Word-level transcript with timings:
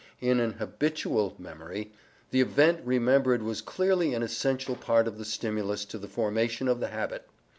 In 0.19 0.39
an 0.39 0.53
habitual 0.53 1.35
memory, 1.37 1.91
the 2.31 2.41
event 2.41 2.79
remembered 2.83 3.43
was 3.43 3.61
clearly 3.61 4.15
an 4.15 4.23
essential 4.23 4.75
part 4.75 5.07
of 5.07 5.19
the 5.19 5.25
stimulus 5.25 5.85
to 5.85 5.99
the 5.99 6.07
formation 6.07 6.67
of 6.67 6.79
the 6.79 6.87
habit. 6.87 7.29